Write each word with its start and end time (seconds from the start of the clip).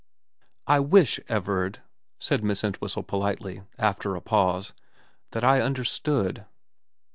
'I 0.75 0.79
wish, 0.79 1.19
Everard,' 1.29 1.83
said 2.17 2.43
Miss 2.43 2.63
Entwhistle 2.63 3.03
politely, 3.03 3.61
after 3.77 4.15
a 4.15 4.19
pause,' 4.21 4.73
that 5.33 5.43
I 5.43 5.61
understood.' 5.61 6.43